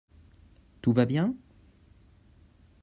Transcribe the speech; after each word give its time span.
Tout 0.81 0.93
va 0.93 1.05
bien? 1.05 1.35